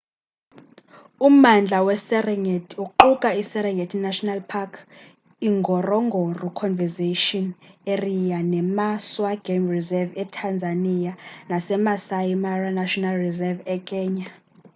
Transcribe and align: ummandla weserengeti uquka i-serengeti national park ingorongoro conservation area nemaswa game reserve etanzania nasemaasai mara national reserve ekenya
ummandla 1.27 1.77
weserengeti 1.87 2.75
uquka 2.83 3.29
i-serengeti 3.41 3.95
national 4.07 4.39
park 4.51 4.73
ingorongoro 5.49 6.47
conservation 6.61 7.45
area 7.95 8.37
nemaswa 8.53 9.31
game 9.45 9.65
reserve 9.75 10.11
etanzania 10.23 11.13
nasemaasai 11.49 12.33
mara 12.45 12.69
national 12.81 13.15
reserve 13.27 13.59
ekenya 13.77 14.27